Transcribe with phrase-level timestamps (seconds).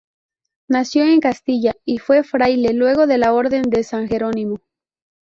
[0.67, 4.57] Nació en Castilla y fue fraile lego de la Orden de San Jerónimo.